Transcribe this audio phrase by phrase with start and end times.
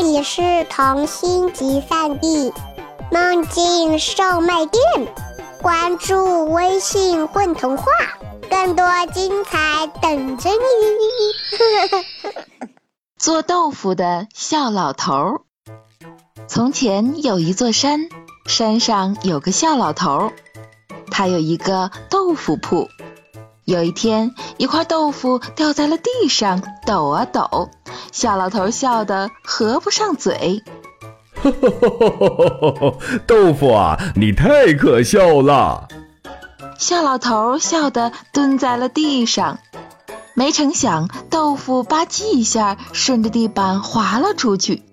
[0.00, 2.52] 这里是童心集散地，
[3.10, 4.80] 梦境售卖店。
[5.60, 7.84] 关注微信“混童话”，
[8.48, 12.36] 更多精彩等着你。
[13.18, 15.40] 做豆腐的笑老头。
[16.46, 18.08] 从前有一座山，
[18.46, 20.30] 山上有个笑老头，
[21.10, 22.86] 他有一个豆腐铺。
[23.64, 27.68] 有一天，一块豆腐掉在了地上，抖啊抖。
[28.12, 30.62] 笑老头笑得合不上嘴。
[33.26, 35.88] 豆腐啊，你太可笑了！
[36.78, 39.58] 笑老头笑得蹲在了地上。
[40.34, 44.84] 没成想，豆腐吧唧一下顺着地板滑了出去。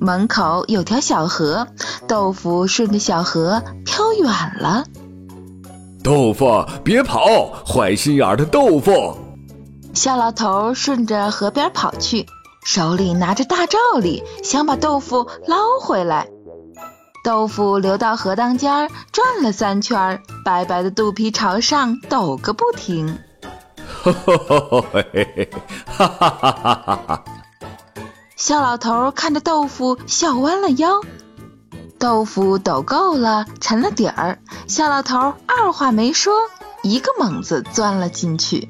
[0.00, 1.66] 门口有条小河，
[2.06, 4.24] 豆腐顺着小河飘远
[4.58, 4.84] 了。
[6.04, 7.46] 豆腐，别跑！
[7.66, 9.16] 坏心眼的豆腐！
[9.94, 12.24] 小老头顺着河边跑去，
[12.70, 16.28] 手里拿着大罩里，想把豆腐捞回来。
[17.24, 23.20] 豆腐流到河当间，转了三圈，白白的肚皮朝上抖个不停。
[24.02, 24.60] 哈哈哈
[25.96, 27.24] 哈哈哈！
[28.36, 31.00] 小老头看着豆腐，笑弯了腰。
[31.98, 34.40] 豆腐抖够了，沉了底儿。
[34.66, 36.34] 小老头二话没说，
[36.82, 38.68] 一个猛子钻了进去。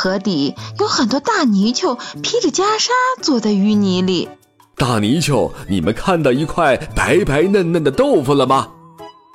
[0.00, 2.88] 河底有很多大泥鳅，披着袈裟
[3.20, 4.30] 坐在淤泥里。
[4.74, 8.68] 大泥鳅，你们看到一块白白嫩嫩的豆腐了吗？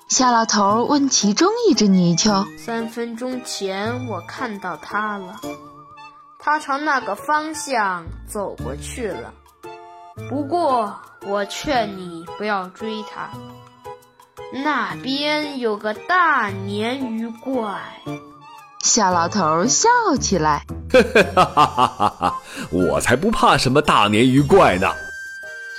[0.07, 2.47] 夏老头问其中一只泥鳅。
[2.57, 5.39] 三分钟前我看到它了，
[6.39, 9.31] 它朝那个方向走过去了。
[10.27, 10.95] 不过，
[11.27, 13.29] 我劝你不要追它。
[14.63, 17.79] 那边有个大鲶鱼怪。
[18.85, 19.89] 小老头笑
[20.21, 21.01] 起来，哈
[21.55, 22.35] 哈哈哈哈！
[22.69, 24.87] 我才不怕什么大鲶鱼怪呢。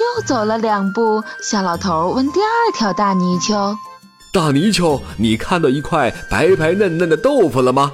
[0.00, 3.78] 又走了两步，小老头问第二条大泥鳅
[4.34, 7.92] ：“大泥鳅，你看到一块白白嫩嫩的豆腐了吗？”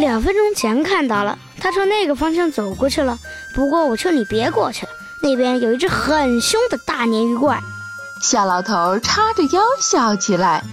[0.00, 3.18] 两分钟前看到了，他朝那个方向走过去了。
[3.54, 4.86] 不过我劝你别过去。
[5.22, 7.60] 那边有一只很凶的大鲶鱼怪，
[8.22, 10.64] 小老头叉着腰笑起来，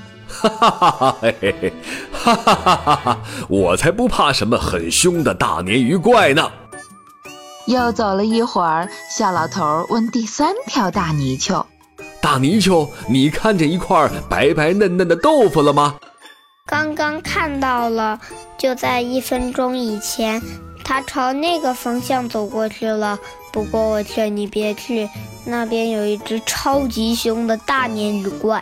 [0.42, 1.74] 哈哈哈哈嘿嘿嘿，
[2.12, 3.20] 哈哈哈哈哈！
[3.48, 6.52] 我才不怕什么很凶的大鲶鱼怪呢。
[7.66, 11.66] 又走了一会儿，小老头问第三条大泥鳅
[12.20, 15.96] ：“大泥鳅，你看见一块白白嫩嫩的豆腐了吗？”
[16.68, 18.20] 刚刚看到了，
[18.58, 20.42] 就在一分钟以前。
[20.86, 23.18] 它朝那个方向走过去了，
[23.54, 25.10] 不过我劝你别去，
[25.46, 28.62] 那边有一只超级凶的大鲶鱼怪。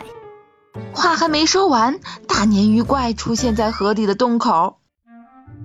[0.92, 4.78] 话还没说完，大鲶鱼怪出现在河底的洞口。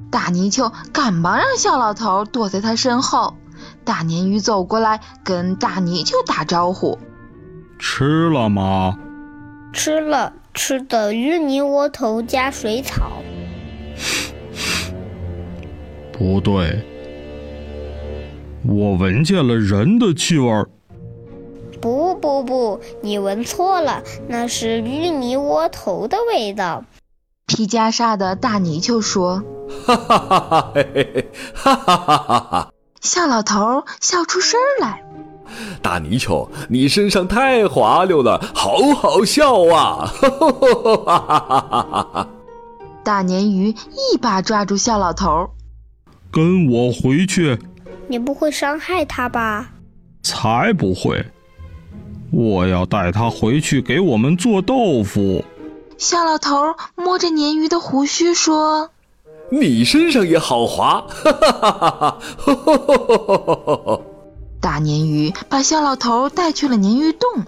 [0.09, 3.35] 大泥鳅赶忙让小老头躲在他身后。
[3.83, 6.97] 大鲶鱼走过来，跟大泥鳅打招呼
[7.79, 8.97] ：“吃了吗
[9.73, 13.11] ？”“吃了，吃的芋泥窝头加水草。”
[16.11, 16.83] 不对，
[18.65, 20.69] 我闻见了人的气味儿。
[21.81, 26.83] 不不不，你闻错了，那是芋泥窝头的味道。
[27.45, 29.43] 披袈裟的大泥鳅说
[29.85, 35.03] ：“哈哈哈哈嘿嘿哈哈哈哈！”笑老头笑出声来。
[35.81, 40.05] 大泥鳅，你身上太滑溜了，好好笑啊！
[40.05, 42.27] 哈哈哈哈哈哈！
[43.01, 45.49] 大鲶鱼一把抓住笑老头。
[46.29, 47.57] 跟我回去，
[48.09, 49.69] 你不会伤害他吧？
[50.21, 51.25] 才不会！
[52.31, 55.43] 我要带他回去给我们做豆腐。
[55.97, 58.91] 小老头摸着鲶鱼的胡须说
[59.49, 64.01] ：“你身上也好滑！”哈哈哈哈哈哈！
[64.59, 67.45] 大鲶鱼把小老头带去了鲶鱼洞，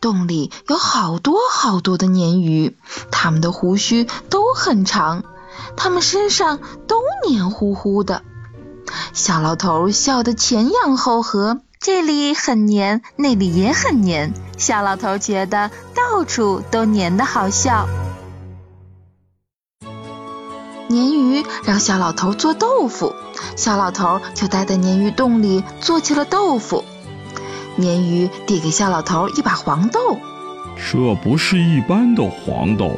[0.00, 2.76] 洞里有好多好多的鲶鱼，
[3.10, 5.24] 它们的胡须都很长。
[5.76, 6.96] 它们身上都
[7.28, 8.22] 黏糊糊的，
[9.12, 14.32] 小老头笑得前仰后合，这里很黏，那里也很黏。
[14.56, 17.86] 小老头觉得到处都黏得好笑。
[20.88, 23.14] 鲶鱼让小老头做豆腐，
[23.54, 26.82] 小老头就待在鲶鱼洞里做起了豆腐。
[27.76, 30.16] 鲶鱼递给小老头一把黄豆，
[30.90, 32.92] 这不是一般的黄豆。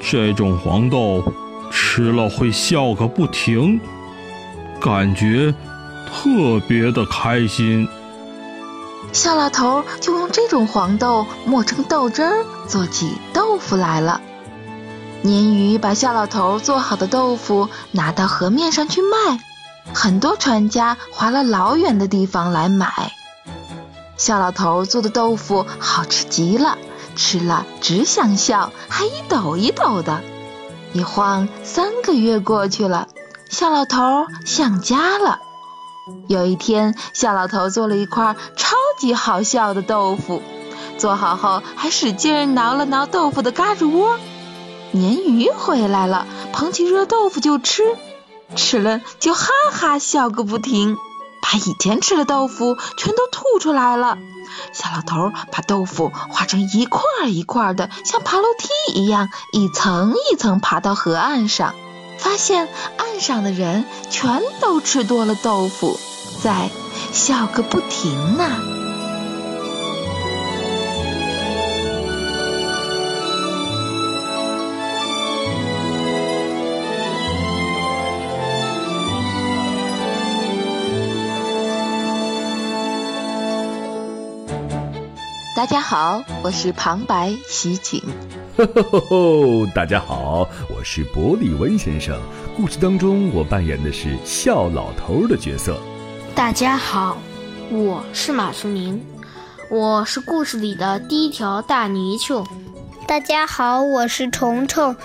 [0.00, 1.22] 这种黄豆
[1.70, 3.78] 吃了会笑个不停，
[4.80, 5.54] 感觉
[6.06, 7.88] 特别的开心。
[9.12, 14.20] 小老头就用这种黄豆磨成豆汁儿，做起豆腐来了。
[15.24, 19.40] 鲶鱼把小老头做好的豆腐拿到河面上去卖，
[19.92, 23.12] 很多船家划了老远的地方来买。
[24.16, 26.78] 小老头做的豆腐好吃极了，
[27.16, 30.20] 吃了只想笑，还一抖一抖的。
[30.92, 33.08] 一晃三个月过去了，
[33.48, 35.40] 小老头想家了。
[36.28, 40.42] 有一天，小老头做了一块超级好笑的豆腐，
[40.96, 44.16] 做好后还使劲挠了挠豆腐的嘎吱窝。
[44.92, 47.82] 鲶鱼回来了，捧起热豆腐就吃，
[48.56, 50.96] 吃了就哈哈笑个不停，
[51.42, 54.18] 把以前吃的豆腐全都吐出来了。
[54.72, 58.68] 小老头把豆腐化成一块一块的，像爬楼梯
[59.00, 61.74] 一样，一层一层爬到河岸上。
[62.20, 62.68] 发现
[62.98, 65.98] 岸上的人全都吃多了豆腐，
[66.42, 66.68] 在
[67.12, 68.44] 笑个不停呢。
[85.56, 88.02] 大家好，我是旁白喜景。
[88.56, 89.66] 吼吼吼！
[89.66, 92.18] 大家好，我是伯利温先生。
[92.56, 95.78] 故事当中，我扮演的是笑老头的角色。
[96.34, 97.16] 大家好，
[97.70, 99.00] 我是马淑明，
[99.70, 102.44] 我是故事里的第一条大泥鳅。
[103.06, 104.96] 大家好，我是虫虫，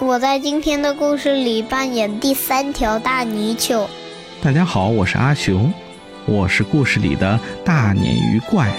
[0.00, 3.88] 我在今天的故事里扮演第三条大泥鳅。
[4.42, 5.72] 大家好，我是阿雄，
[6.26, 8.72] 我是故事里的大鲶鱼怪。